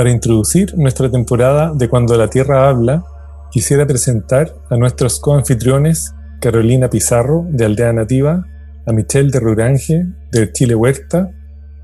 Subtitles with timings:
[0.00, 3.04] Para introducir nuestra temporada de Cuando la Tierra habla,
[3.50, 8.46] quisiera presentar a nuestros coanfitriones Carolina Pizarro, de Aldea Nativa,
[8.86, 11.30] a Michelle de Rurange, de Chile Huerta,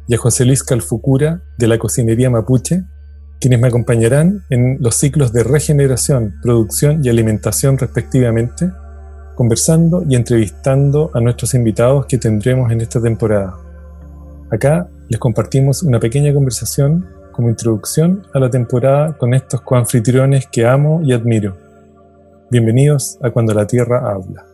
[0.08, 2.84] y a José Luis Calfucura, de la Cocinería Mapuche,
[3.38, 8.72] quienes me acompañarán en los ciclos de regeneración, producción y alimentación respectivamente,
[9.34, 13.58] conversando y entrevistando a nuestros invitados que tendremos en esta temporada.
[14.50, 20.66] Acá les compartimos una pequeña conversación como introducción a la temporada con estos coanfitriones que
[20.66, 21.54] amo y admiro.
[22.50, 24.46] Bienvenidos a Cuando la Tierra habla.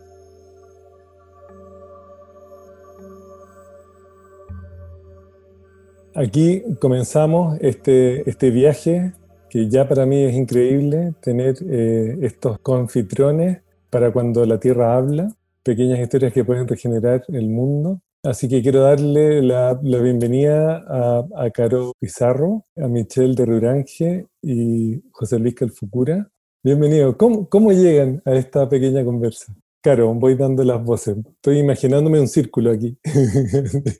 [6.13, 9.13] Aquí comenzamos este, este viaje
[9.49, 15.33] que ya para mí es increíble tener eh, estos coanfitriones para cuando la Tierra habla,
[15.63, 18.01] pequeñas historias que pueden regenerar el mundo.
[18.25, 25.03] Así que quiero darle la, bienvenida a, a, Caro Pizarro, a Michelle de Rurange y
[25.11, 26.31] José Luis Calfucura.
[26.63, 27.17] Bienvenido.
[27.17, 29.53] ¿Cómo, ¿Cómo llegan a esta pequeña conversa?
[29.81, 31.17] Caro, voy dando las voces.
[31.17, 32.97] Estoy imaginándome un círculo aquí.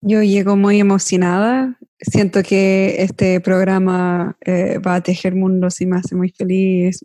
[0.00, 1.76] Yo llego muy emocionada.
[1.98, 7.04] Siento que este programa eh, va a tejer mundos y me hace muy feliz.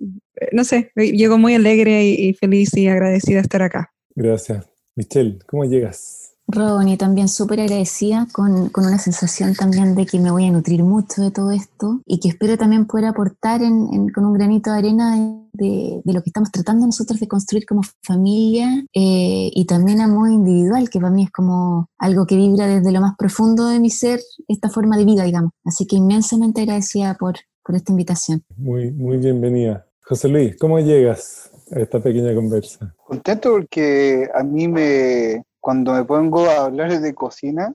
[0.52, 3.92] No sé, llego muy alegre y, y feliz y agradecida de estar acá.
[4.14, 4.70] Gracias.
[5.00, 6.19] Michelle, ¿cómo llegas?
[6.52, 10.84] Ronnie, también súper agradecida con, con, una sensación también de que me voy a nutrir
[10.84, 14.78] mucho de todo esto y que espero también poder aportar en, con un granito de
[14.78, 15.16] arena
[15.54, 20.08] de, de, lo que estamos tratando nosotros de construir como familia eh, y también a
[20.08, 23.80] modo individual, que para mí es como algo que vibra desde lo más profundo de
[23.80, 25.52] mi ser, esta forma de vida, digamos.
[25.64, 28.44] Así que inmensamente agradecida por, por esta invitación.
[28.58, 29.86] Muy, muy bienvenida.
[30.02, 32.96] José Luis, ¿cómo llegas a esta pequeña conversa?
[33.06, 37.72] Contento porque a mí me, cuando me pongo a hablar de cocina,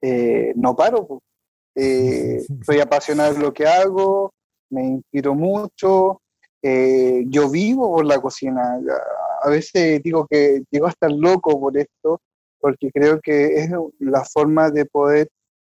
[0.00, 1.20] eh, no paro.
[1.74, 4.32] Eh, soy apasionado de lo que hago,
[4.70, 6.22] me inspiro mucho,
[6.62, 8.80] eh, yo vivo por la cocina.
[9.42, 12.18] A veces digo que llego a estar loco por esto,
[12.58, 15.28] porque creo que es la forma de poder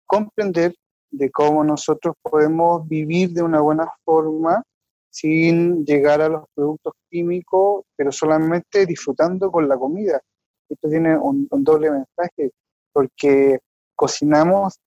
[0.06, 0.73] comprender
[1.09, 4.63] de cómo nosotros podemos vivir de una buena forma
[5.09, 10.22] sin llegar a los productos químicos, pero solamente disfrutando con la comida
[10.73, 12.51] esto tiene un, doble mensaje,
[12.93, 13.59] porque
[13.95, 14.79] cocinamos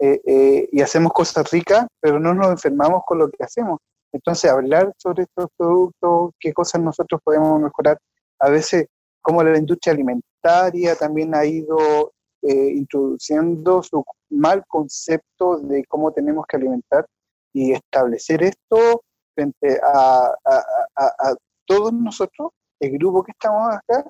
[0.00, 3.78] eh, eh, y hacemos cosas ricas, pero no nos enfermamos con lo que hacemos.
[4.12, 7.98] Entonces, hablar sobre estos productos, qué cosas nosotros podemos mejorar,
[8.38, 8.86] a veces
[9.20, 12.12] como la industria alimentaria también ha ido
[12.42, 17.04] eh, introduciendo su mal concepto de cómo tenemos que alimentar
[17.52, 19.02] y establecer esto
[19.34, 21.34] frente a, a
[21.66, 22.50] todos nosotros,
[22.80, 24.04] el grupo que estamos acá,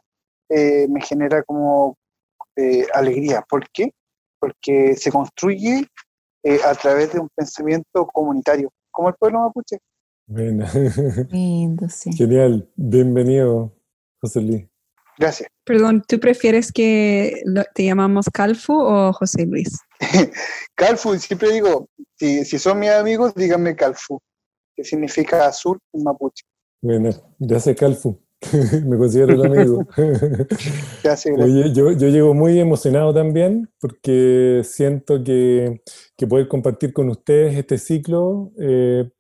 [0.49, 1.97] eh, me genera como
[2.57, 3.45] eh, alegría.
[3.49, 3.93] ¿Por qué?
[4.41, 5.87] Porque se construye
[6.43, 9.79] eh, a través de un pensamiento comunitario, como el pueblo mapuche.
[10.27, 10.67] Bueno.
[12.17, 12.71] Genial.
[12.77, 13.73] Bienvenido,
[14.21, 14.67] José Luis.
[15.19, 15.51] Gracias.
[15.65, 17.43] Perdón, ¿tú prefieres que
[17.75, 19.79] te llamamos Calfu o José Luis?
[20.77, 24.21] Calfu, siempre digo, si, si son mis amigos, díganme Calfu,
[24.77, 26.45] que significa azul en mapuche.
[26.81, 28.21] Bueno, ya sé Calfu.
[28.87, 29.87] me considero el amigo.
[31.75, 35.83] yo, yo, llego muy emocionado también porque siento que,
[36.17, 39.11] que poder compartir con ustedes este ciclo eh,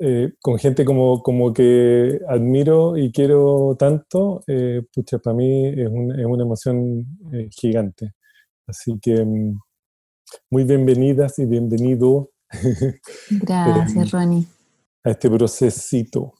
[0.00, 5.86] eh, con gente como, como que admiro y quiero tanto, eh, pucha, para mí es,
[5.86, 7.06] es una emoción
[7.50, 8.14] gigante.
[8.66, 9.58] Así que mm,
[10.50, 12.30] muy bienvenidas y bienvenido.
[13.30, 14.46] Gracias, Ronnie.
[15.04, 16.39] A este procesito.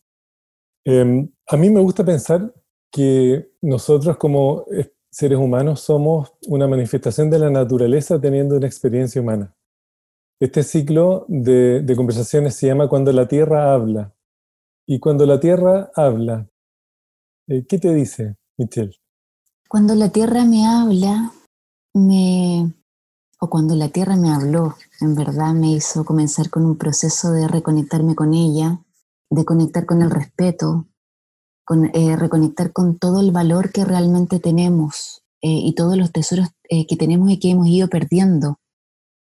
[0.84, 2.52] Em, a mí me gusta pensar
[2.90, 9.20] que nosotros como eh, seres humanos somos una manifestación de la naturaleza teniendo una experiencia
[9.20, 9.54] humana.
[10.40, 14.14] Este ciclo de, conversaciones se llama Cuando la Tierra habla.
[14.86, 16.48] Y cuando la Tierra habla,
[17.48, 18.96] eh, ¿qué te dice, Michelle?
[19.68, 21.32] Cuando la Tierra me habla,
[21.92, 22.72] me,
[23.38, 27.46] o cuando la Tierra me habló, en verdad me hizo comenzar con un proceso de
[27.46, 28.80] reconectarme con ella,
[29.30, 30.88] de conectar con el respeto,
[31.64, 36.48] con, eh, reconectar con todo el valor que realmente tenemos eh, y todos los tesoros
[36.68, 38.58] eh, que tenemos y que hemos ido perdiendo.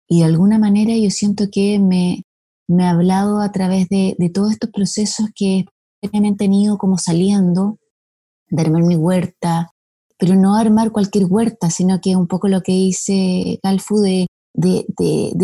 [0.07, 2.23] Y de alguna manera yo siento que me,
[2.67, 5.65] me ha hablado a través de, todos estos procesos que
[6.13, 7.79] han tenido como saliendo,
[8.49, 9.71] de armar mi huerta,
[10.17, 14.85] pero no armar cualquier huerta, sino que un poco lo que dice Galfu de, de,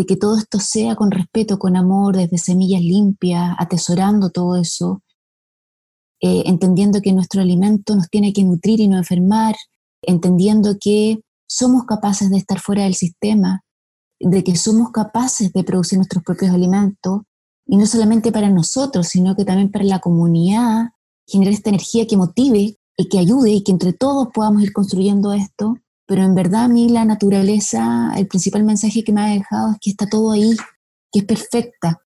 [0.06, 5.02] que todo esto sea con respeto, con amor, desde semillas limpias, atesorando todo eso,
[6.20, 9.54] eh, entendiendo que nuestro alimento nos tiene que nutrir y no enfermar,
[10.02, 13.62] entendiendo que somos capaces de estar fuera del sistema,
[14.18, 17.22] de que somos capaces de producir nuestros propios alimentos,
[17.66, 20.90] y no solamente para nosotros, sino que también para la comunidad,
[21.26, 25.32] generar esta energía que motive y que ayude y que entre todos podamos ir construyendo
[25.32, 25.76] esto.
[26.06, 29.78] Pero en verdad a mí la naturaleza, el principal mensaje que me ha dejado es
[29.80, 30.56] que está todo ahí,
[31.10, 32.02] que es perfecta,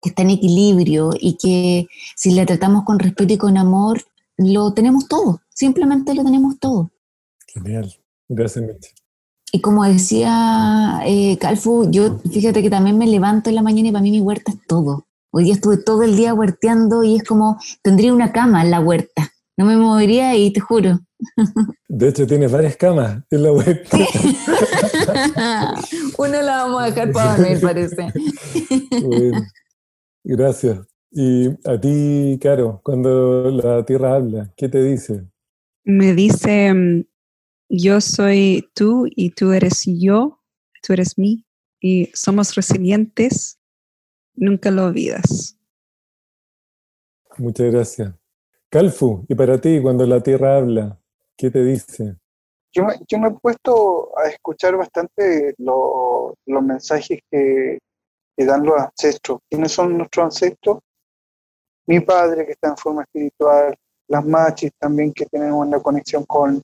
[0.00, 1.86] que está en equilibrio y que
[2.16, 4.02] si la tratamos con respeto y con amor,
[4.36, 6.90] lo tenemos todo, simplemente lo tenemos todo.
[7.46, 7.92] Genial,
[8.28, 8.94] gracias.
[9.50, 13.92] Y como decía eh, Calfu, yo fíjate que también me levanto en la mañana y
[13.92, 15.06] para mí mi huerta es todo.
[15.30, 18.80] Hoy día estuve todo el día huerteando y es como tendría una cama en la
[18.80, 19.32] huerta.
[19.56, 21.00] No me movería y te juro.
[21.88, 23.98] De hecho, tienes varias camas en la huerta.
[26.18, 28.12] Una la vamos a dejar para dormir, parece.
[30.24, 30.78] gracias.
[31.10, 35.26] Y a ti, Caro, cuando la tierra habla, ¿qué te dice?
[35.84, 37.04] Me dice, mm,
[37.70, 40.42] yo soy tú y tú eres yo,
[40.82, 41.46] tú eres mí
[41.80, 43.58] y somos resilientes,
[44.34, 45.58] nunca lo olvidas.
[47.38, 48.14] Muchas gracias.
[48.70, 51.00] Calfu, y para ti, cuando la tierra habla,
[51.38, 52.16] ¿qué te dice?
[52.74, 57.78] Yo me, he puesto a escuchar bastante los mensajes que,
[58.36, 59.40] que dan los ancestros.
[59.48, 60.80] ¿Quiénes son nuestros ancestros?
[61.86, 63.74] Mi padre, que está en forma espiritual,
[64.08, 66.60] las machis también, que tienen una conexión con,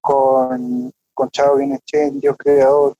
[0.00, 2.94] con, con Bienechen, Dios creador,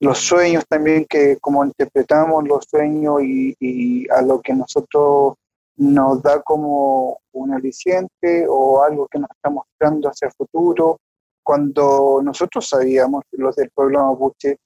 [0.00, 5.34] los sueños también, que como interpretamos los sueños y, a lo que nosotros
[5.76, 10.98] nos da como un aliciente o algo que nos está mostrando hacia el futuro,
[11.42, 14.58] cuando nosotros sabíamos, los del pueblo mapuche,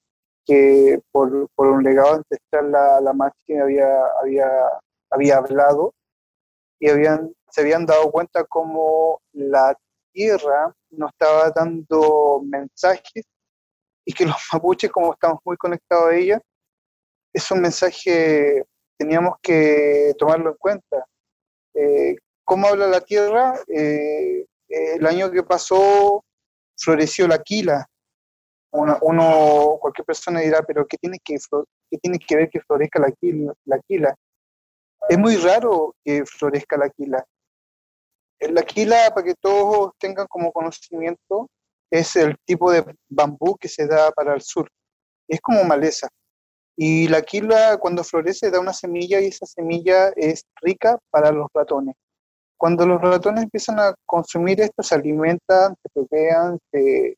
[0.47, 4.49] que por, por un legado ancestral la, la máquina había, había,
[5.11, 5.93] había hablado
[6.79, 9.77] y habían, se habían dado cuenta como la
[10.13, 13.25] tierra nos estaba dando mensajes
[14.05, 16.41] y que los mapuches, como estamos muy conectados a ella,
[17.33, 18.65] es un mensaje
[19.00, 21.06] teníamos que tomarlo en cuenta.
[21.73, 23.58] Eh, ¿Cómo habla la tierra?
[23.67, 26.23] Eh, el año que pasó
[26.76, 27.87] floreció la quila.
[28.73, 31.37] Uno, cualquier persona dirá, pero ¿qué tiene que,
[31.91, 34.14] qué tiene que ver que florezca la quila, la quila?
[35.08, 37.25] Es muy raro que florezca la quila.
[38.38, 41.49] La quila, para que todos tengan como conocimiento,
[41.91, 44.69] es el tipo de bambú que se da para el sur.
[45.26, 46.06] Es como maleza.
[46.82, 51.47] Y la quila cuando florece da una semilla y esa semilla es rica para los
[51.53, 51.94] ratones.
[52.56, 57.17] Cuando los ratones empiezan a consumir esto, se alimentan, se provean, se,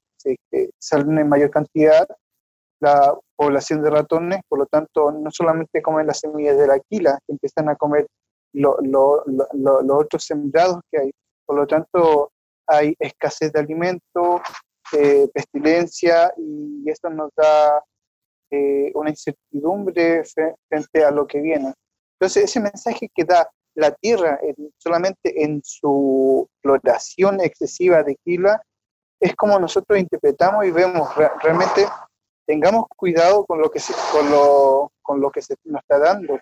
[0.81, 2.09] salen en mayor cantidad.
[2.81, 7.21] La población de ratones, por lo tanto, no solamente comen las semillas de la quila,
[7.29, 8.09] empiezan a comer
[8.53, 8.75] los
[9.91, 11.11] otros sembrados que hay.
[11.47, 12.33] Por lo tanto,
[12.67, 14.41] hay escasez de alimentos,
[14.93, 17.81] eh, pestilencia, y esto nos da
[18.53, 20.23] eh, una incertidumbre
[20.69, 21.73] frente a lo que viene.
[22.21, 24.39] Entonces, ese mensaje que da la tierra
[24.77, 28.63] solamente en su floración excesiva de Quila,
[29.19, 31.09] es como nosotros interpretamos y vemos
[31.43, 31.87] realmente
[32.47, 36.39] tengamos cuidado con lo que se, con lo, con lo que se nos está dando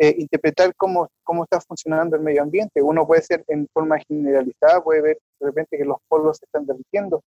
[0.00, 2.80] eh, interpretar cómo, cómo está funcionando el medio ambiente.
[2.80, 6.66] Uno puede ser en forma generalizada, puede ver de repente que los polos se están
[6.66, 7.20] derritiendo.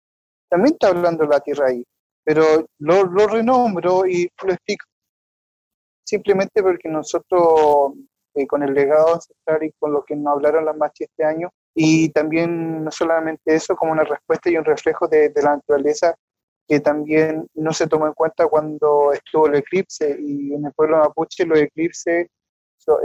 [0.50, 1.84] También está hablando la Tierra ahí,
[2.24, 4.86] pero lo, lo renombro y lo explico.
[6.06, 7.94] Simplemente porque nosotros,
[8.36, 11.50] eh, con el legado ancestral y con lo que nos hablaron las machis este año,
[11.74, 16.16] y también no solamente eso, como una respuesta y un reflejo de, de la naturaleza
[16.68, 21.00] que también no se tomó en cuenta cuando estuvo el eclipse y en el pueblo
[21.00, 22.28] mapuche los eclipses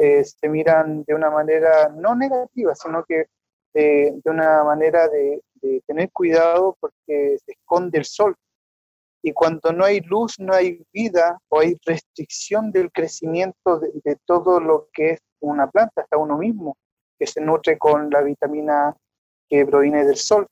[0.01, 3.27] eh, se miran de una manera no negativa, sino que
[3.75, 5.43] de, una manera de,
[5.87, 8.35] tener cuidado porque se esconde el sol.
[9.27, 14.61] Y cuando no hay luz, no hay vida o hay restricción del crecimiento de, todo
[14.61, 16.77] lo que es una planta, hasta uno mismo,
[17.19, 18.97] que se nutre con la vitamina
[19.49, 20.47] que proviene del sol.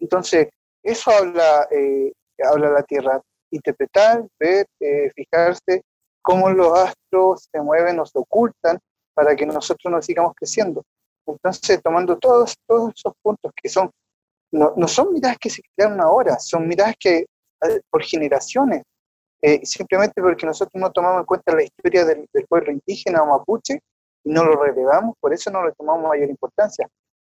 [0.00, 0.48] Entonces,
[0.82, 3.22] eso habla, eh, habla la Tierra,
[3.52, 5.82] interpretar, ver, eh, fijarse
[6.20, 8.76] cómo los astros se mueven o se ocultan
[9.14, 10.82] para que nosotros nos sigamos creciendo.
[11.28, 13.88] Entonces, tomando todos, todos esos puntos que son,
[14.50, 17.26] no, no son miradas que se crearon ahora, son miradas que
[17.90, 18.82] por generaciones
[19.46, 23.78] eh, simplemente porque nosotros no tomamos en cuenta la historia del, pueblo indígena o mapuche
[24.24, 26.88] y no lo relevamos, por eso no le tomamos mayor importancia.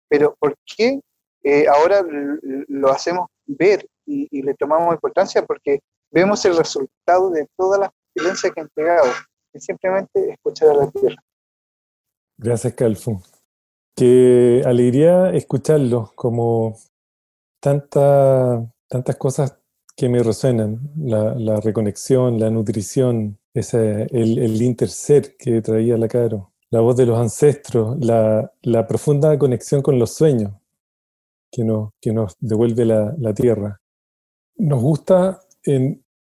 [0.07, 1.01] Pero ¿por qué
[1.41, 2.05] eh, ahora
[2.67, 5.43] lo hacemos ver y, le tomamos importancia?
[5.43, 5.79] Porque
[6.11, 9.11] vemos el resultado de todas las violencias que han pegado,
[9.51, 11.17] y simplemente escuchar a la tierra.
[12.37, 13.23] Gracias, Calfo.
[13.95, 16.77] Qué alegría escucharlo, como
[17.59, 19.57] tanta, tantas cosas
[19.95, 24.75] que me resuenan, la, reconexión, la nutrición, ese, el, el
[25.37, 30.13] que traía la Caro, la voz de los ancestros, la, la profunda conexión con los
[30.13, 30.51] sueños
[31.51, 33.79] que nos, que nos devuelve la, la tierra.
[34.57, 35.39] Nos gusta,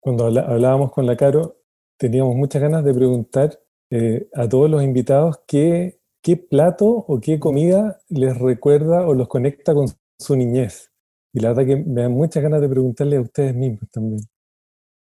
[0.01, 1.59] cuando hablábamos con la Caro,
[1.97, 3.61] teníamos muchas ganas de preguntar
[3.91, 9.29] eh, a todos los invitados qué, qué plato o qué comida les recuerda o los
[9.29, 10.90] conecta con su niñez.
[11.33, 14.21] Y la verdad que me dan muchas ganas de preguntarle a ustedes mismos también.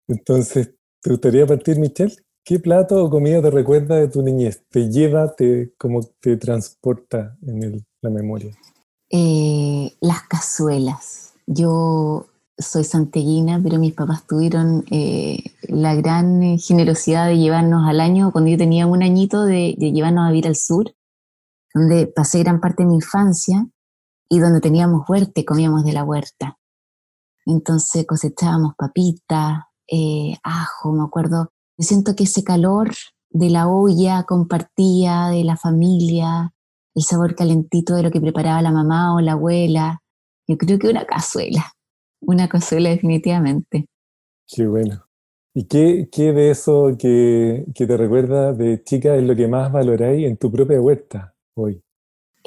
[0.08, 2.15] Entonces, ¿te gustaría partir, Michelle?
[2.44, 4.63] ¿Qué plato o comida te recuerda de tu niñez?
[4.70, 8.51] ¿Te lleva, te, como te transporta en la memoria?
[9.10, 11.34] Eh, las cazuelas.
[11.48, 12.27] Yo
[12.58, 18.32] soy santeguina, pero mis papás tuvieron eh, la gran eh, generosidad de llevarnos al año,
[18.32, 20.94] cuando yo tenía un añito, de, de llevarnos a vivir al sur,
[21.74, 23.67] donde pasé gran parte de mi infancia
[24.29, 26.58] y donde teníamos huerta comíamos de la huerta.
[27.46, 31.51] Entonces cosechábamos papitas, eh, ajo, me acuerdo.
[31.77, 32.91] Yo siento que ese calor
[33.29, 36.53] de la olla compartía, de la familia,
[36.96, 40.01] el sabor calentito de lo que preparaba la mamá o la abuela.
[40.48, 41.74] Yo creo que una cazuela,
[42.22, 43.88] una cazuela definitivamente.
[44.48, 45.05] Qué bueno.
[45.53, 49.72] ¿Y qué, qué de eso que, que te recuerda de chica es lo que más
[49.72, 51.82] valoráis en tu propia huerta hoy?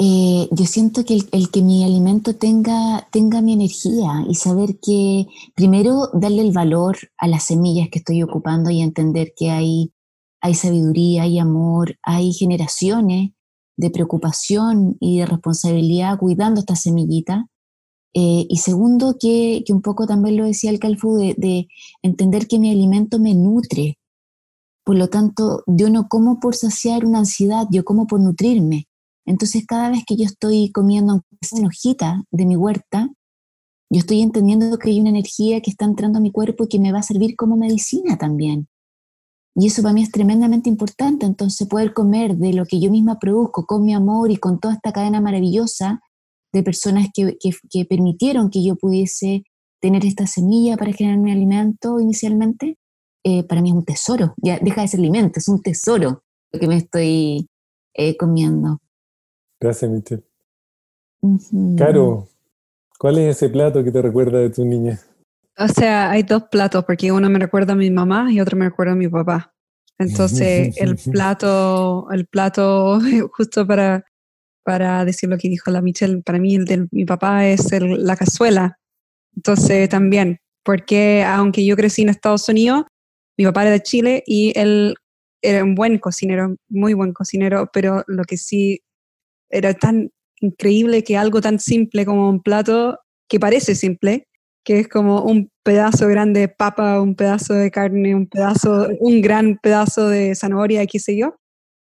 [0.01, 5.27] Eh, yo siento que el, que mi alimento tenga, tenga mi energía y saber que
[5.57, 9.93] primero darle el valor a las semillas que estoy ocupando y entender que hay,
[10.41, 13.33] hay sabiduría, hay amor, hay generaciones
[13.77, 17.49] de preocupación y de responsabilidad cuidando esta semillita.
[18.15, 21.69] Eh, y segundo, que, que, un poco también lo decía el Calfu, de, de
[22.03, 23.99] entender que mi alimento me nutre.
[24.85, 28.87] Por lo tanto, yo no como por saciar una ansiedad, yo como por nutrirme.
[29.29, 33.11] Entonces, cada vez que yo estoy comiendo una hojita de mi huerta,
[33.91, 36.79] yo estoy entendiendo que hay una energía que está entrando a mi cuerpo y que
[36.79, 38.69] me va a servir como medicina también.
[39.55, 41.27] Y eso para mí es tremendamente importante.
[41.27, 44.75] Entonces, poder comer de lo que yo misma produzco con mi amor y con toda
[44.75, 46.01] esta cadena maravillosa
[46.55, 49.43] de personas que, que, permitieron que yo pudiese
[49.83, 52.79] tener esta semilla para generar mi alimento inicialmente,
[53.25, 54.33] eh, para mí es un tesoro.
[54.39, 57.47] Ya deja de ser alimento, es un tesoro lo que me estoy
[57.93, 58.81] eh, comiendo.
[59.61, 60.23] Gracias, Michelle.
[61.77, 62.29] Caro,
[62.99, 65.01] ¿cuál es ese plato que te recuerda de tu niña?
[65.59, 68.67] O sea, hay dos platos, porque uno me recuerda a mi mamá y otro me
[68.67, 69.53] recuerda a mi papá.
[69.99, 73.01] Entonces, el plato, el plato,
[73.37, 74.05] justo para,
[74.63, 78.17] para decir lo que dijo la Michelle, para mí el de mi papá es la
[78.17, 78.79] cazuela.
[79.35, 82.85] Entonces, también, porque aunque yo crecí en Estados Unidos,
[83.37, 84.95] mi papá era de Chile y él
[85.43, 88.81] era un buen cocinero, muy buen cocinero, pero lo que sí
[89.51, 94.27] era tan increíble que algo tan simple como un plato que parece simple,
[94.65, 99.21] que es como un pedazo grande de papa, un pedazo de carne, un pedazo, un
[99.21, 101.37] gran pedazo de zanahoria, qué sé yo,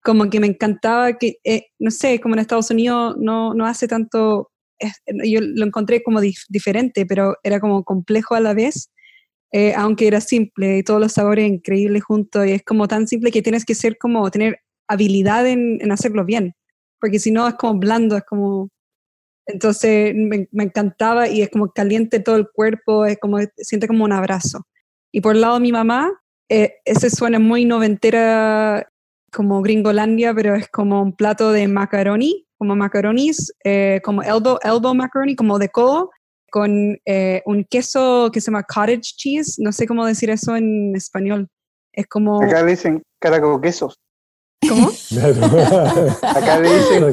[0.04, 3.88] como que me encantaba que, eh, no sé, como en Estados Unidos no, no hace
[3.88, 4.52] tanto,
[5.24, 8.92] yo lo encontré como diferente, pero era como complejo a la vez,
[9.52, 13.32] eh, aunque era simple y todos los sabores increíbles juntos, y es como tan simple
[13.32, 16.54] que tienes que ser como, tener habilidad en, en hacerlo bien
[17.04, 18.70] porque si no es como blando, es como...
[19.46, 24.14] Entonces me, encantaba y es como caliente todo el cuerpo, es como, siente como un
[24.14, 24.62] abrazo.
[25.12, 26.10] Y por el lado de mi mamá,
[26.48, 28.88] eh, ese suena muy noventera,
[29.34, 34.96] como gringolandia, pero es como un plato de macaroni, como macaronis, eh, como elbow, elbow
[34.96, 36.10] macaroni, como de codo,
[36.52, 40.96] con eh, un queso que se llama cottage cheese, no sé cómo decir eso en
[40.96, 41.50] español.
[41.92, 42.42] Es como...
[42.42, 44.00] Acá dicen caraco quesos.
[44.70, 44.90] ¿Cómo?
[46.22, 47.06] Acá le dicen,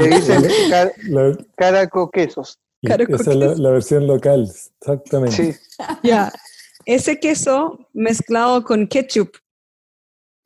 [0.00, 2.58] le dicen caraco quesos.
[2.82, 5.54] Esa es la, versión local, exactamente.
[5.54, 5.58] Sí.
[6.02, 6.32] Ya,
[6.84, 9.36] ese queso mezclado con ketchup.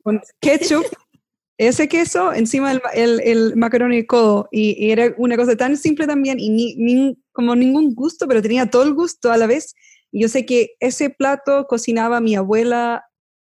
[0.03, 0.85] Con ketchup,
[1.57, 4.47] ese queso encima del el, el macaroni codo.
[4.51, 8.83] Y, era una cosa tan simple también y ni, como ningún gusto, pero tenía todo
[8.83, 9.75] el gusto a la vez.
[10.11, 13.03] Y yo sé que ese plato cocinaba mi abuela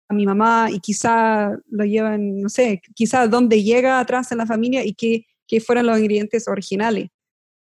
[0.08, 4.46] a mi mamá y quizá lo llevan, no sé, quizá dónde llega atrás en la
[4.46, 7.08] familia y que, que fueran los ingredientes originales.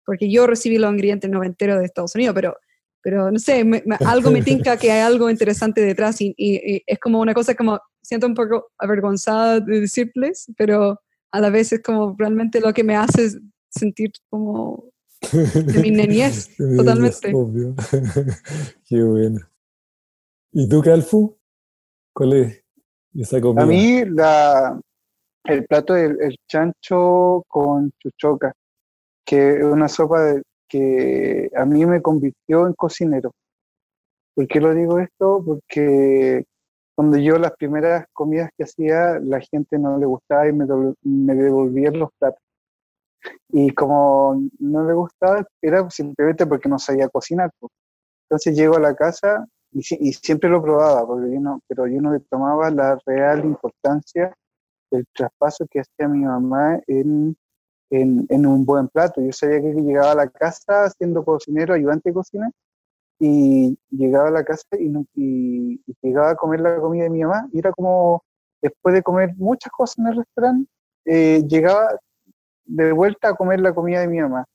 [0.05, 2.57] Porque yo recibí los ingredientes noventeros de Estados Unidos, pero
[3.03, 3.65] pero no sé,
[4.05, 6.33] algo me tinca que hay algo interesante detrás y,
[6.87, 11.73] es como una cosa como, siento un poco avergonzada de decirles, pero a la vez
[11.73, 14.85] es como realmente lo que me hace sentir como
[15.31, 17.33] de mi niñez, totalmente.
[17.33, 17.75] Obvio.
[18.87, 19.39] Qué bueno.
[20.53, 21.37] ¿Y tú, Calfu?
[22.13, 22.63] ¿Cuál es
[23.15, 23.63] esa comida?
[23.63, 24.79] A mí la,
[25.45, 28.53] el plato del el chancho con chuchoca,
[29.25, 33.31] que es una sopa de, que a mí me convirtió en cocinero.
[34.35, 35.43] ¿Por qué lo digo esto?
[35.45, 36.45] Porque
[36.95, 40.65] cuando yo las primeras comidas que hacía, la gente no le gustaba y me,
[41.03, 42.41] me devolvían los platos.
[43.49, 47.51] Y como no le gustaba, era simplemente porque no sabía cocinar.
[48.27, 52.01] Entonces llego a la casa y, y, siempre lo probaba, porque yo no, pero yo
[52.01, 54.35] no le tomaba la real importancia
[54.91, 57.35] del traspaso que hacía mi mamá en
[57.93, 59.21] en, un buen plato.
[59.21, 62.51] Yo sabía que llegaba a la casa siendo cocinero, ayudante de cocina,
[63.19, 67.59] y llegaba a la casa y, llegaba a comer la comida de mi mamá, y
[67.59, 68.23] era como,
[68.61, 70.71] después de comer muchas cosas en el restaurante,
[71.05, 71.99] eh, llegaba
[72.65, 74.45] de vuelta a comer la comida de mi mamá.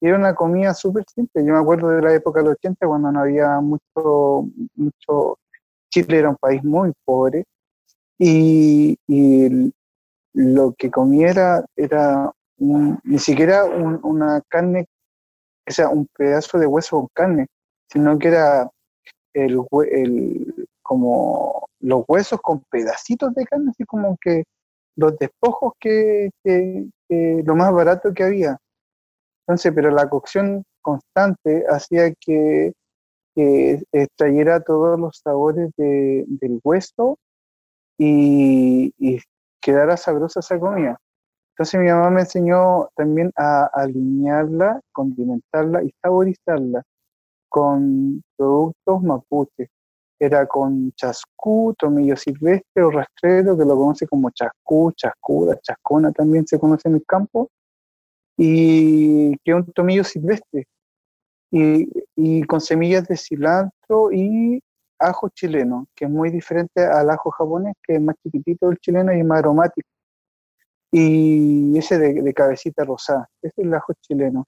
[0.00, 1.44] Era una comida súper simple.
[1.44, 5.38] Yo me acuerdo de la época de los 80, cuando no había mucho, mucho,
[5.90, 7.44] Chile era un país muy pobre,
[8.18, 8.96] y,
[10.32, 14.86] lo que comiera era ni siquiera una carne,
[15.68, 17.46] o sea, un pedazo de hueso con carne,
[17.90, 18.70] sino que era
[19.34, 24.44] el, el, como los huesos con pedacitos de carne, así como que
[24.96, 26.30] los despojos que,
[27.08, 28.58] lo más barato que había.
[29.50, 32.72] Entonces, pero la cocción constante hacía que,
[33.34, 37.18] extrayera todos los sabores del hueso
[37.98, 39.18] y, y
[39.60, 41.00] quedara sabrosa esa comida.
[41.54, 46.84] Entonces mi mamá me enseñó también a alinearla, condimentarla y saborizarla
[47.48, 49.68] con productos mapuche.
[50.20, 56.46] Era con chascú, tomillo silvestre o rastrero, que lo conoce como chascú, chascuda, chascona también
[56.46, 57.48] se conoce en el campo,
[58.42, 60.66] y que es un tomillo silvestre.
[61.52, 64.62] Y, y con semillas de cilantro y
[64.98, 69.12] ajo chileno, que es muy diferente al ajo japonés, que es más chiquitito el chileno
[69.12, 69.88] y más aromático
[70.92, 74.46] y ese de, cabecita rosada, ese es el ajo chileno.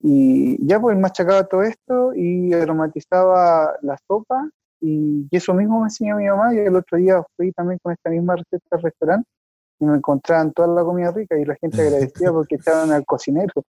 [0.00, 4.48] Y ya pues machacaba todo esto y aromatizaba la sopa
[4.80, 8.10] y, eso mismo me enseñó mi mamá y el otro día fui también con esta
[8.10, 9.28] misma receta al restaurante
[9.78, 13.64] y me encontraban toda la comida rica y la gente agradecía porque estaban al cocinero.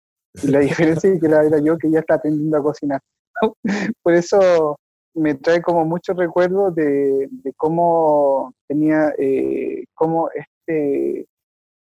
[0.42, 3.00] Y la diferencia es que era yo que ya está aprendiendo a cocinar.
[4.02, 4.76] Por eso
[5.14, 11.26] me trae como muchos recuerdos de, cómo tenía, eh, cómo este,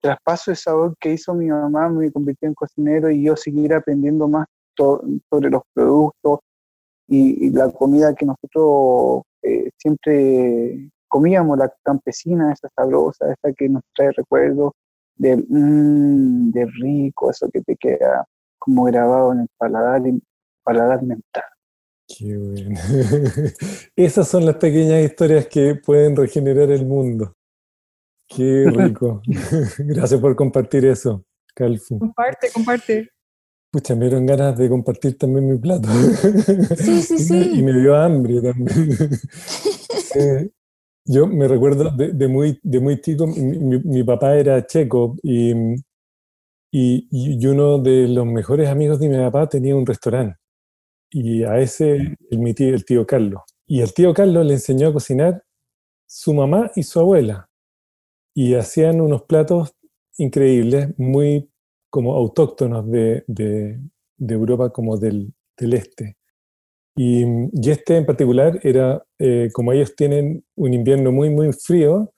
[0.01, 4.29] traspaso de sabor que hizo mi mamá me convirtió en cocinero y yo seguir aprendiendo
[4.29, 6.41] más sobre los productos
[7.07, 13.83] y, la comida que nosotros eh, siempre comíamos, la campesina, esa sabrosa, esa que nos
[13.95, 14.73] trae recuerdos
[15.17, 18.25] de, mm, de rico, eso que te queda
[18.59, 20.23] como grabado en el paladar, y
[20.63, 21.45] paladar mental.
[22.07, 22.79] Qué bueno.
[23.97, 27.35] Esas son las pequeñas historias que pueden regenerar el mundo.
[28.29, 29.23] Qué rico.
[29.79, 31.99] Gracias por compartir eso, Calfu.
[31.99, 33.09] Comparte, comparte.
[33.73, 35.89] Pucha, me dieron ganas de compartir también mi plato.
[36.77, 37.53] Sí, sí, sí.
[37.55, 38.97] Y me, dio hambre también.
[40.17, 40.51] Eh,
[41.05, 45.53] yo me recuerdo de, muy, de muy chico, mi, papá era checo y,
[46.73, 50.39] y, y, uno de los mejores amigos de mi papá tenía un restaurante.
[51.11, 53.43] Y a ese, el, tío, el tío Carlos.
[53.67, 55.43] Y el tío Carlos le enseñó a cocinar
[56.07, 57.49] su mamá y su abuela
[58.35, 59.75] y hacían unos platos
[60.17, 61.51] increíbles, muy
[61.89, 63.81] como autóctonos de, de,
[64.19, 66.17] Europa como del, del este.
[67.03, 67.25] Y,
[67.71, 72.13] este en particular era, eh, como ellos tienen un invierno muy, muy frío,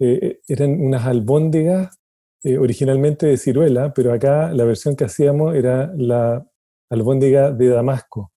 [0.00, 1.96] eh, eran unas albóndigas
[2.42, 6.44] eh, originalmente de ciruela, pero acá la versión que hacíamos era la
[6.90, 8.32] albóndiga de Damasco,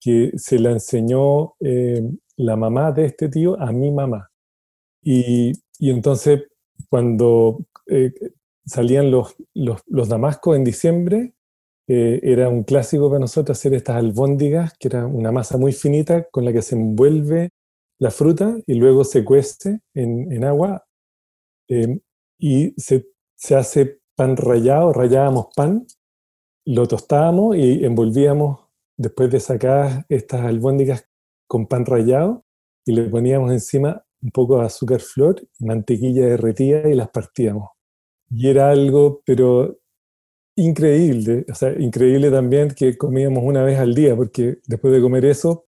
[0.00, 4.30] que se la enseñó la mamá de este tío a mi mamá.
[5.02, 6.44] Y, y entonces,
[6.88, 8.14] cuando eh,
[8.64, 11.34] salían los, los, los, damascos en diciembre,
[11.88, 16.28] eh, era un clásico para nosotros hacer estas albóndigas, que era una masa muy finita
[16.30, 17.50] con la que se envuelve
[17.98, 20.84] la fruta y luego se cuece en, agua
[21.66, 22.00] em,
[22.38, 25.86] y se, se, hace pan rallado, rallábamos pan,
[26.66, 31.08] lo tostábamos y envolvíamos después de sacar estas albóndigas
[31.48, 32.44] con pan rallado
[32.84, 37.70] y le poníamos encima un poco de azúcar flor, mantequilla derretida y las partíamos.
[38.30, 39.78] Y era algo, pero
[40.58, 45.24] increíble, o sea, increíble también que comíamos una vez al día, porque después de comer
[45.24, 45.66] eso,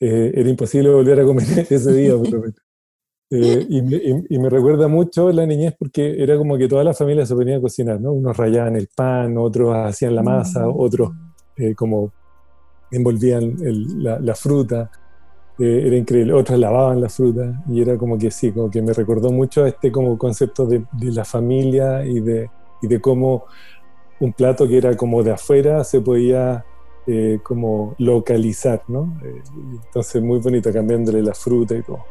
[0.00, 2.12] eh, era imposible volver a comer ese día.
[3.30, 6.94] Eh, y, me, y, me, recuerda mucho la niñez porque era como que toda la
[6.94, 8.12] familia se ponía a cocinar, ¿no?
[8.12, 10.72] Unos rayaban el pan, otros hacían la masa, mm.
[10.76, 11.10] otros
[11.56, 12.12] eh, como
[12.90, 13.56] envolvían
[14.02, 14.90] la, la, fruta.
[15.58, 16.32] era increíble.
[16.34, 19.68] Otros lavaban la fruta y era como que sí, como que me recordó mucho a
[19.68, 22.48] este como concepto de, de la familia y de,
[22.82, 23.44] y de cómo
[24.20, 26.64] un plato que era como de afuera se podía
[27.06, 29.18] eh, como localizar, ¿no?
[29.24, 29.42] Eh,
[29.86, 32.04] entonces muy bonito, cambiándole la fruta y todo.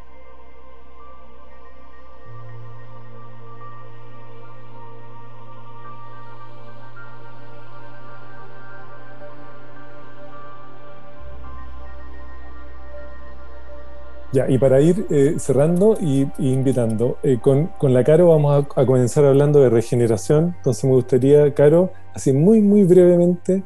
[14.34, 18.86] Ya, y para ir eh, cerrando y, invitando, con, con, la Caro vamos a, a,
[18.86, 20.56] comenzar hablando de regeneración.
[20.58, 23.64] Entonces me gustaría, Caro, así muy, muy brevemente,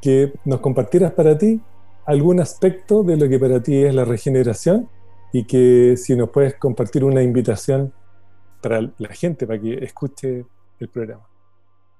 [0.00, 1.60] que nos compartieras para ti
[2.04, 4.88] algún aspecto de lo que para ti es la regeneración
[5.32, 7.92] y que si nos puedes compartir una invitación
[8.60, 10.44] para la gente, para que escuche
[10.78, 11.31] el programa.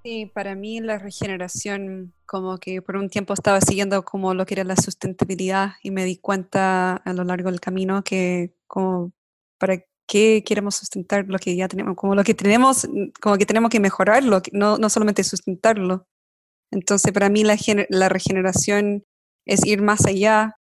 [0.04, 4.54] Sí, para mí la regeneración, como que por un tiempo estaba siguiendo como lo que
[4.54, 9.12] era la sustentabilidad y me di cuenta a lo largo del camino que como
[9.58, 12.88] para qué queremos sustentar lo que ya tenemos, como lo que tenemos,
[13.20, 16.08] como que tenemos que mejorarlo, no, no solamente sustentarlo.
[16.72, 17.56] Entonces, para mí la,
[17.90, 19.04] la regeneración
[19.46, 20.56] es ir más allá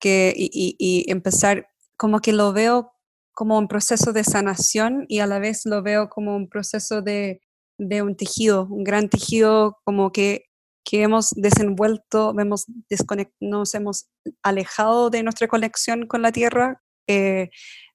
[0.00, 2.92] que, y, y, empezar, como que lo veo
[3.32, 7.42] como un proceso de sanación y a la vez lo veo como un proceso de,
[7.78, 10.46] de un tejido, un gran tejido como que,
[10.84, 12.66] que hemos desenvuelto, hemos
[13.40, 14.08] nos hemos
[14.42, 17.50] alejado de nuestra conexión con la tierra, eh,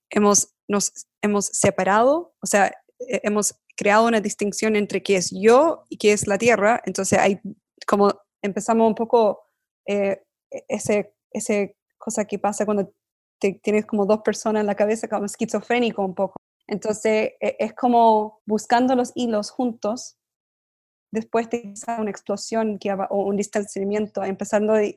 [0.10, 0.92] hemos, nos
[1.22, 6.28] hemos separado, o sea, hemos creado una distinción entre qué es yo y qué es
[6.28, 7.40] la tierra, entonces hay
[7.88, 9.42] como empezamos un poco
[9.88, 12.94] eh, e-, ese, ese cosa que pasa cuando
[13.40, 16.36] tienes como dos personas en la cabeza, como esquizofrénico un poco.
[16.68, 20.18] Entonces e-, es como buscando los hilos juntos,
[21.12, 24.96] después de una explosión que, o un distanciamiento, empezando de,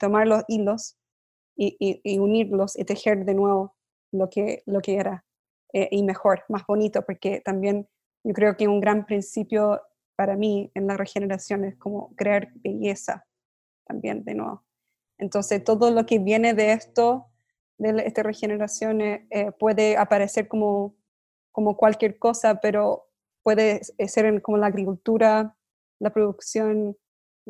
[0.00, 0.96] tomar los hilos
[1.56, 3.76] y, y, unirlos y tejer de nuevo
[4.10, 5.24] lo que, lo que era
[5.72, 7.88] eh, y mejor, más bonito, porque también
[8.24, 9.80] yo creo que un gran principio
[10.16, 13.26] para mí en la regeneración es como crear belleza
[13.86, 14.64] también de nuevo.
[15.18, 17.26] Entonces todo lo que viene de esto,
[17.78, 20.96] de esta regeneración, eh, eh, puede aparecer como,
[21.52, 23.06] como cualquier cosa, pero
[23.42, 25.56] puede ser como la agricultura,
[26.00, 26.96] la producción,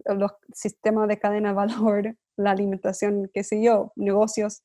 [0.05, 4.63] los sistemas de cadena de valor, la alimentación, qué sé yo, negocios,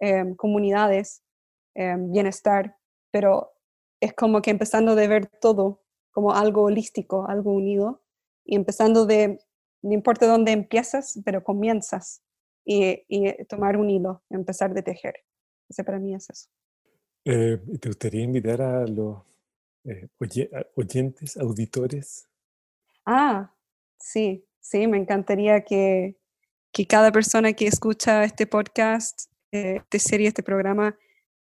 [0.00, 1.22] em, comunidades,
[1.74, 2.76] em, bienestar,
[3.12, 3.52] pero
[4.00, 8.02] es como que empezando de ver todo como algo holístico, algo unido,
[8.44, 9.38] y empezando de,
[9.82, 12.22] no importa dónde empiezas, pero comienzas
[12.64, 13.02] y,
[13.44, 15.14] tomar un hilo, empezar de tejer.
[15.68, 16.48] Ese para mí es eso.
[17.28, 19.18] Eh, ¿Te gustaría invitar a los
[19.82, 20.06] eh,
[20.76, 22.28] oyentes, auditores?
[23.04, 23.52] Ah,
[23.98, 26.16] sí, sí, me encantaría que,
[26.70, 30.96] que cada persona que escucha este podcast, eh, esta serie, este programa,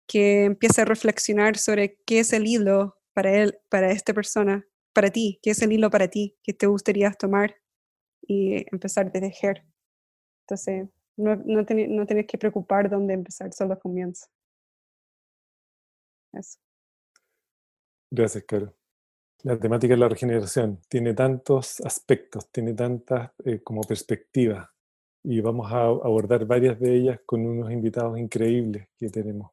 [0.06, 5.08] que empiece a reflexionar sobre qué es el hilo para él, para esta persona, para
[5.08, 7.56] ti, qué es el hilo para ti, que te gustaría tomar
[8.20, 9.64] y empezar a tejer.
[10.42, 14.26] Entonces, no, no, no tenés que preocupar dónde empezar, solo comienza.
[16.32, 16.58] Eso.
[18.10, 18.74] Gracias, Caro.
[19.42, 24.68] La temática de la regeneración tiene tantos aspectos, tiene tantas eh, como perspectivas
[25.24, 29.50] y vamos a abordar varias de ellas con unos invitados increíbles que tenemos,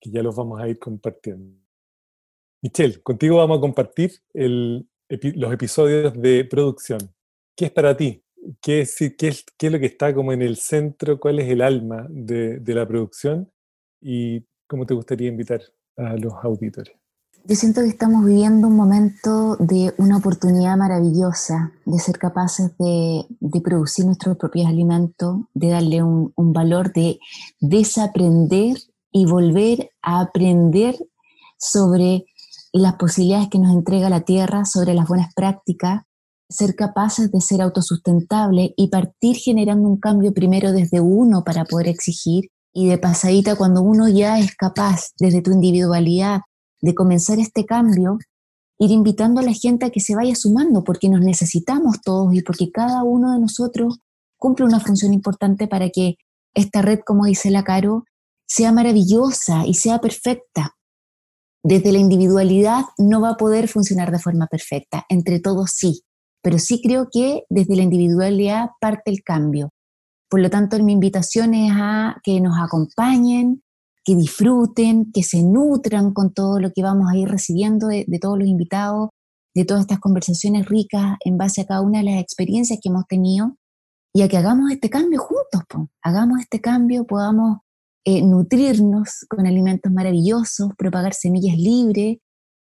[0.00, 1.58] que ya los vamos a ir compartiendo.
[2.62, 7.00] Michelle, contigo vamos a compartir los episodios de producción.
[7.54, 8.22] ¿Qué es para ti?
[8.60, 11.18] ¿Qué es, qué, es, ¿Qué es, lo que está como en el centro?
[11.18, 13.50] ¿Cuál es el alma de, de la producción?
[14.00, 15.60] ¿Y cómo te gustaría invitar
[15.96, 16.94] a los auditores?
[17.48, 23.24] Yo siento que estamos viviendo un momento de una oportunidad maravillosa de ser capaces de,
[23.38, 27.20] de producir nuestros propios alimentos, de darle un, un, valor, de
[27.60, 28.78] desaprender
[29.12, 30.96] y volver a aprender
[31.56, 32.24] sobre
[32.72, 36.02] las posibilidades que nos entrega la tierra sobre las buenas prácticas,
[36.48, 41.88] ser capaces de ser autosustentables y partir generando un cambio primero desde uno para poder
[41.88, 46.42] exigir y de pasadita cuando uno ya es capaz desde tu individualidad
[46.82, 48.18] de comenzar este cambio,
[48.78, 52.42] ir invitando a la gente a que se vaya sumando porque nos necesitamos todos y
[52.42, 53.98] porque cada uno de nosotros
[54.36, 56.16] cumple una función importante para que
[56.54, 58.04] esta red, como dice la Caro,
[58.46, 60.76] sea maravillosa y sea perfecta
[61.62, 66.02] desde la individualidad no va a poder funcionar de forma perfecta, entre todos sí,
[66.40, 69.70] pero sí creo que desde la individualidad parte el cambio.
[70.28, 73.62] Por lo tanto, mi invitación es a que nos acompañen,
[74.06, 78.38] que disfruten, que se nutran con todo lo que vamos a ir recibiendo de, todos
[78.38, 79.10] los invitados,
[79.54, 83.06] de todas estas conversaciones ricas en base a cada una de las experiencias que hemos
[83.08, 83.56] tenido
[84.14, 87.58] y a que hagamos este cambio juntos, hagamos este cambio, podamos
[88.04, 92.18] eh, nutrirnos con alimentos maravillosos, propagar semillas libres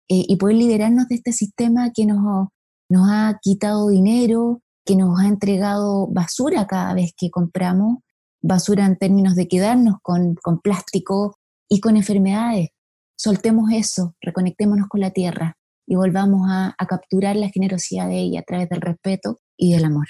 [0.10, 2.48] eh, y poder liberarnos de este sistema que nos,
[2.90, 8.00] nos ha quitado dinero, que nos ha entregado basura cada vez que compramos
[8.44, 11.38] basura en términos de quedarnos con, con plástico
[11.70, 12.70] y con enfermedades.
[13.16, 18.42] Soltemos eso, reconectémonos con la tierra y volvamos a, a, capturar la generosidad de ella
[18.42, 20.08] a través del respeto y del amor.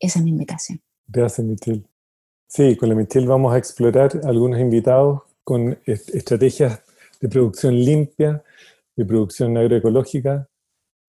[0.00, 0.80] Esa es mi invitación.
[1.06, 1.84] Gracias, Michelle.
[2.48, 6.82] Sí, con la Michelle vamos a explorar algunos invitados con estrategias
[7.20, 8.42] de producción limpia,
[8.96, 10.48] de producción agroecológica,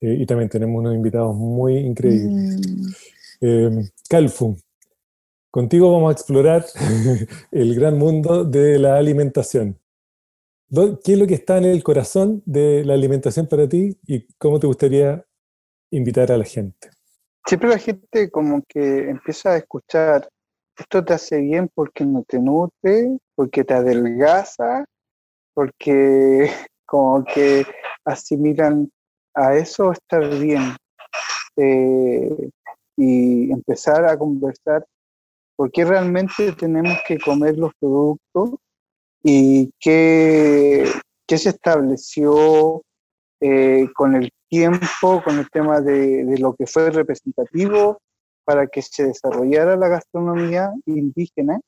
[0.02, 2.60] eh, y también tenemos unos invitados muy increíbles.
[2.60, 2.88] Mm.
[3.42, 4.58] Eh, Calfu,
[5.58, 6.66] Contigo vamos a explorar
[7.52, 9.80] el gran mundo de la alimentación.
[11.04, 14.60] ¿Qué es lo que está en el corazón de la alimentación para ti y cómo
[14.60, 15.26] te gustaría
[15.90, 16.92] invitar a la gente?
[17.48, 20.30] Siempre la gente como que empieza a escuchar,
[20.78, 24.86] esto te hace bien porque no te nutre, porque te adelgaza,
[25.56, 26.52] porque
[26.86, 27.66] como que
[28.06, 28.92] asimilan
[29.38, 30.76] a eso estar bien.
[31.56, 32.50] Eh,
[32.98, 34.86] y empezar a conversar
[35.56, 38.56] por qué realmente tenemos que comer los productos
[39.24, 40.86] y qué,
[41.28, 42.82] se estableció
[43.40, 48.00] eh, con el tiempo, con el tema de, lo que fue representativo
[48.44, 51.60] para que se desarrollara la gastronomía indígena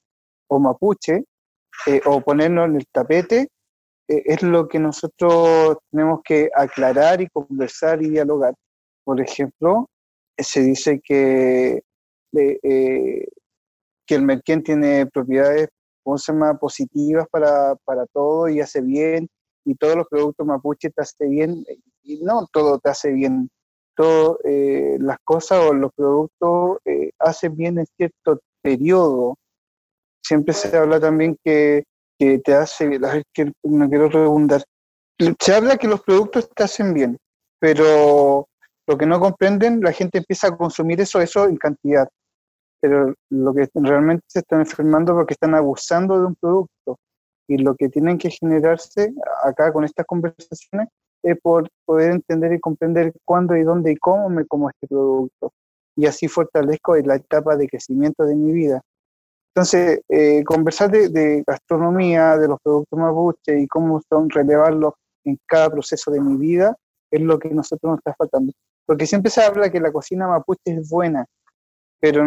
[0.48, 1.26] o mapuche,
[1.86, 3.50] eh, o ponernos en el tapete,
[4.10, 8.54] es lo que nosotros tenemos que aclarar y conversar y dialogar.
[9.04, 9.90] Por ejemplo,
[10.38, 11.82] se dice que
[14.10, 15.70] que el merquén tiene propiedades
[16.60, 19.30] positivas para, para todo y hace bien,
[19.64, 21.64] y todos los productos mapuche te hace bien,
[22.02, 23.52] y no todo te hace bien,
[23.96, 29.36] todas eh, las cosas o los productos eh, hacen bien en cierto periodo.
[30.24, 31.84] Siempre se habla también que,
[32.20, 33.00] que te hace,
[33.34, 34.64] que no quiero redundar,
[35.40, 37.18] se habla que los productos te hacen bien,
[37.60, 38.48] pero
[38.88, 42.10] lo que no comprenden, la gente empieza a consumir eso, eso en cantidad
[42.82, 46.98] pero lo que realmente se están enfermando porque están abusando de un producto.
[47.48, 50.88] Y lo que tienen que generarse acá con estas conversaciones
[51.24, 55.52] es por poder entender y comprender cuándo y dónde y cómo me como este producto.
[55.96, 58.82] Y así fortalezco la etapa de crecimiento de mi vida.
[59.54, 64.94] Entonces, eh, conversar de, gastronomía, de los productos mapuche y cómo son relevarlos
[65.26, 66.76] en cada proceso de mi vida
[67.12, 68.54] es lo que nosotros nos está faltando.
[68.86, 71.26] Porque siempre se habla que la cocina mapuche es buena,
[72.00, 72.26] pero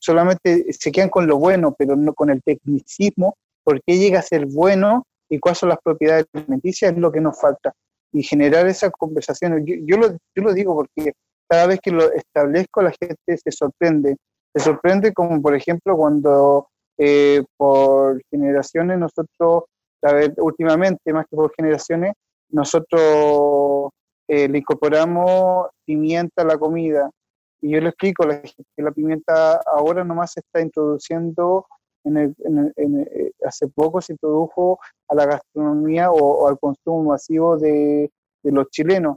[0.00, 4.22] solamente se quedan con lo bueno, pero no con el tecnicismo, por qué llega a
[4.22, 7.72] ser bueno y cuáles son las propiedades alimenticias, es lo que nos falta.
[8.12, 9.64] Y generar esas conversaciones.
[9.64, 11.12] Yo, lo, yo lo digo porque
[11.48, 14.16] cada vez que lo establezco la gente se sorprende.
[14.54, 19.64] Se sorprende como por ejemplo cuando eh, por generaciones nosotros,
[20.02, 22.12] a ver, últimamente más que por generaciones,
[22.50, 23.90] nosotros
[24.28, 27.10] eh, le incorporamos pimienta a la comida,
[27.60, 31.66] y yo le explico la que la pimienta ahora nomás se está introduciendo,
[32.04, 32.34] en el,
[32.76, 38.10] eh, hace poco se introdujo a la gastronomía o, al consumo masivo de,
[38.42, 39.16] los chilenos,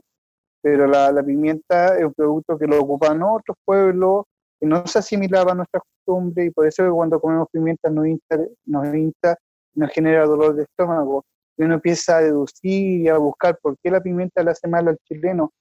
[0.62, 4.24] pero la, pimienta es un producto que lo ocupan otros pueblos,
[4.60, 8.38] que no se asimilaba a nuestra costumbre y por eso cuando comemos pimienta nos hinta,
[8.66, 8.88] nos,
[9.76, 11.26] nos genera dolor de estómago.
[11.58, 14.88] Y uno empieza a deducir y a buscar por qué la pimienta le hace mal
[14.88, 15.52] al chileno,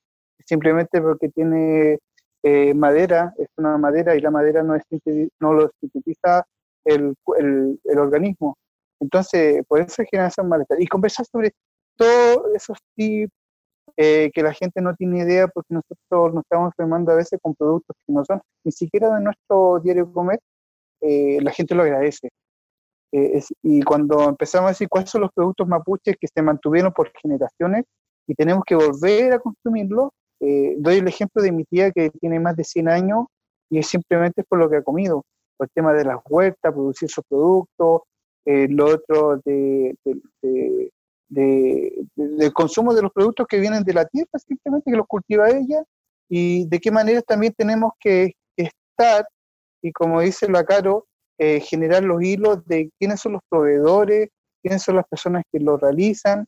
[0.44, 1.98] simplemente porque tiene
[2.42, 4.85] eh, madera es una madera y la madera no, es,
[5.40, 6.46] no lo sintetiza
[6.85, 8.56] el, el, el, organismo.
[9.00, 10.80] Entonces, por eso genera esa malestar.
[10.80, 11.52] Y conversar sobre
[11.96, 13.32] todos esos tips
[13.96, 17.55] eh, que la gente no tiene idea porque nosotros nos estamos enfermando a veces con
[17.55, 20.40] productos que no son ni siquiera de nuestro diario comer,
[21.01, 22.29] eh, la gente lo agradece.
[23.62, 27.85] y cuando empezamos a decir cuáles son los productos mapuches que se mantuvieron por generaciones
[28.27, 32.40] y tenemos que volver a consumirlos, eh, doy el ejemplo de mi tía que tiene
[32.40, 33.27] más de 100 años
[33.70, 35.22] y es simplemente por lo que ha comido,
[35.57, 38.03] por el tema de las huertas, producir sus productos,
[38.44, 39.96] eh, lo otro de,
[41.28, 45.82] del consumo de los productos que vienen de la tierra, simplemente que los cultiva ella,
[46.28, 49.26] y de qué manera también tenemos que, estar,
[49.82, 51.06] y como dice la Caro,
[51.38, 54.30] eh, generar los hilos de quiénes son los proveedores,
[54.62, 56.46] quiénes son las personas que lo realizan,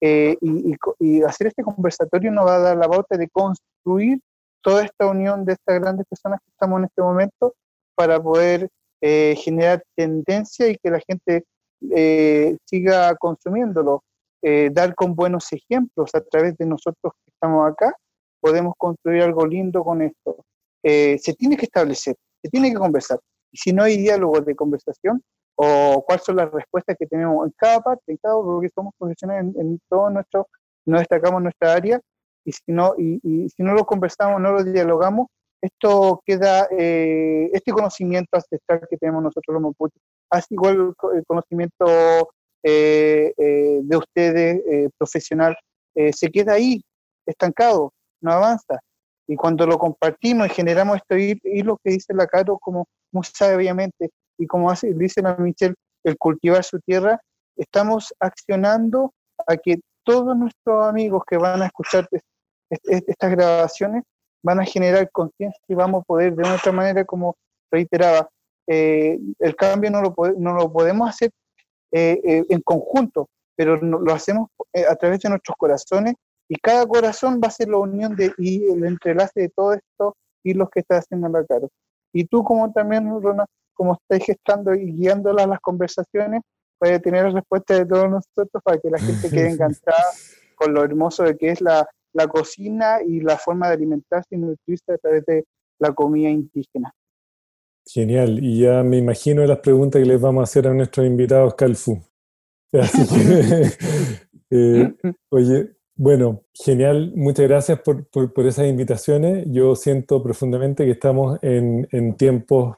[0.00, 4.20] eh, y, hacer este conversatorio nos va a dar la pauta de construir
[4.60, 7.54] toda esta unión de estas grandes personas que estamos en este momento
[7.94, 8.68] para poder
[9.00, 11.44] eh, generar tendencia y que la gente
[12.66, 14.02] siga consumiéndolo.
[14.46, 17.94] Eh, dar con buenos ejemplos a través de nosotros que estamos acá,
[18.40, 20.44] podemos construir algo lindo con esto.
[20.82, 23.18] se tiene que establecer, se tiene que conversar.
[23.50, 25.22] Y si no hay diálogos de conversación,
[25.56, 29.54] o cuáles son las respuestas que tenemos en cada parte, en cada porque somos profesionales
[29.56, 30.48] en, todo nuestro,
[30.86, 32.00] no destacamos nuestra área,
[32.44, 35.28] y si no, y, y si no lo conversamos, no lo dialogamos,
[35.64, 41.86] esto queda, eh, este conocimiento ancestral que tenemos nosotros los mapuches, así igual el conocimiento
[41.86, 45.56] eh, eh, de ustedes, profesional,
[45.94, 46.82] se queda ahí,
[47.26, 48.80] estancado, no avanza.
[49.26, 51.14] Y cuando lo compartimos y generamos esto
[51.64, 55.74] lo que dice la Caro, como muy sabiamente, y como dice la Michelle,
[56.04, 57.20] el cultivar su tierra,
[57.56, 59.12] estamos accionando
[59.46, 62.08] a que todos nuestros amigos que van a escuchar
[62.70, 64.02] estas grabaciones
[64.42, 67.36] van a generar conciencia y vamos a poder de otra manera, como
[67.70, 68.28] reiteraba,
[68.66, 71.30] eh, el cambio no lo, no lo podemos hacer
[71.96, 74.50] eh, eh, en conjunto, pero lo hacemos
[74.90, 76.14] a través de nuestros corazones
[76.48, 80.16] y cada corazón va a ser la unión de, y el entrelace de todo esto
[80.42, 81.68] y los que está haciendo la cara.
[82.12, 86.42] Y tú como también, Rona, como estás gestando y guiándolas las conversaciones,
[86.80, 90.02] puedes tener respuesta de todos nosotros para que la gente quede encantada
[90.56, 94.38] con lo hermoso de que es la, la cocina y la forma de alimentarse y
[94.38, 95.44] nutrirse a través de
[95.78, 96.92] la comida indígena.
[97.86, 101.54] Genial, y ya me imagino las preguntas que les vamos a hacer a nuestros invitados
[101.54, 102.00] Calfu.
[104.56, 104.94] Eh,
[105.30, 109.46] oye, bueno, genial, muchas gracias por, por, esas invitaciones.
[109.50, 112.76] Yo siento profundamente que estamos en, en tiempos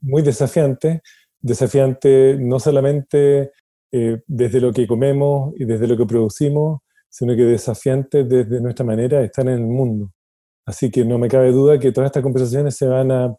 [0.00, 1.00] muy desafiantes,
[1.40, 3.52] desafiantes no solamente
[3.90, 8.84] eh, desde lo que comemos y desde lo que producimos, sino que desafiantes desde nuestra
[8.84, 10.12] manera de estar en el mundo.
[10.66, 13.34] Así que no me cabe duda que todas estas conversaciones se van a,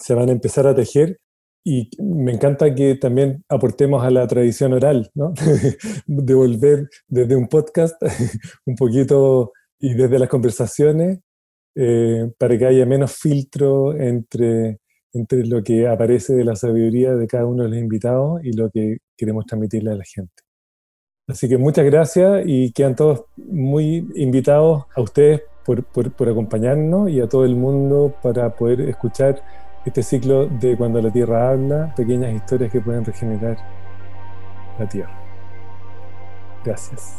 [0.00, 1.18] se van a empezar a tejer
[1.64, 5.34] y me encanta que también aportemos a la tradición oral, ¿no?
[6.06, 8.00] de volver desde un podcast
[8.66, 11.20] un poquito y desde las conversaciones
[11.76, 14.78] eh, para que haya menos filtro entre,
[15.12, 18.70] entre lo que aparece de la sabiduría de cada uno de los invitados y lo
[18.70, 20.42] que queremos transmitirle a la gente.
[21.28, 27.20] Así que muchas gracias y quedan todos muy invitados a ustedes por, por, acompañarnos y
[27.20, 29.40] a todo el mundo para poder escuchar
[29.84, 33.56] este ciclo de Cuando la Tierra habla, pequeñas historias que pueden regenerar
[34.78, 35.18] la Tierra.
[36.64, 37.16] Gracias.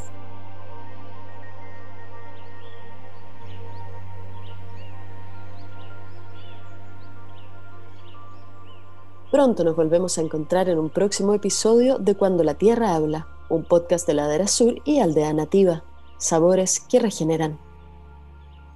[9.31, 13.63] Pronto nos volvemos a encontrar en un próximo episodio de Cuando la Tierra habla un
[13.65, 15.83] podcast de Ladera Sur y Aldea Nativa,
[16.17, 17.70] sabores que regeneran.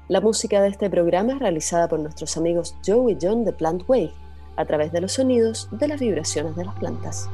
[0.08, 3.90] La música de este programa es realizada por nuestros amigos Joe y John de Plant
[3.90, 4.12] Wave,
[4.56, 7.28] a través de los sonidos de las vibraciones de las plantas.